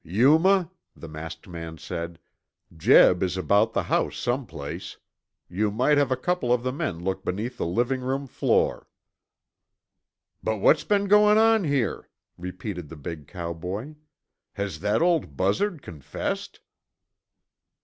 [0.03, 2.17] "Yuma," the masked man said,
[2.75, 4.97] "Jeb is about the house some place.
[5.47, 8.87] You might have a couple of the men look beneath the living room floor."
[10.41, 13.93] "But what's been goin' on here?" repeated the big cowboy.
[14.53, 16.61] "Has that old buzzard confessed?"